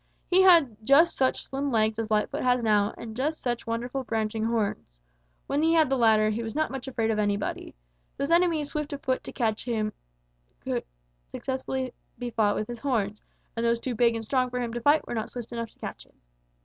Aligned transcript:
"He 0.25 0.41
had 0.41 0.77
just 0.83 1.15
such 1.15 1.43
slim 1.43 1.69
legs 1.71 1.99
as 1.99 2.09
Lightfoot 2.09 2.41
has 2.41 2.63
now 2.63 2.91
and 2.97 3.15
just 3.15 3.39
such 3.39 3.67
wonderful, 3.67 4.03
branching 4.03 4.45
horns. 4.45 4.89
When 5.45 5.61
he 5.61 5.73
had 5.73 5.91
the 5.91 5.95
latter, 5.95 6.31
he 6.31 6.41
was 6.41 6.55
not 6.55 6.71
much 6.71 6.87
afraid 6.87 7.11
of 7.11 7.19
anybody. 7.19 7.75
Those 8.17 8.31
enemies 8.31 8.69
swift 8.69 8.91
enough 8.93 9.01
of 9.01 9.05
foot 9.05 9.23
to 9.23 9.31
catch 9.31 9.63
him 9.65 9.93
he 10.65 10.71
could 10.71 10.85
successfully 11.29 11.93
fight 12.35 12.53
with 12.53 12.67
his 12.67 12.79
horns, 12.79 13.21
and 13.55 13.63
those 13.63 13.79
too 13.79 13.93
big 13.93 14.15
and 14.15 14.25
strong 14.25 14.49
for 14.49 14.59
him 14.59 14.73
to 14.73 14.81
fight 14.81 15.05
were 15.07 15.13
not 15.13 15.29
swift 15.29 15.51
enough 15.51 15.69
to 15.69 15.77
catch 15.77 16.07
him. 16.07 16.19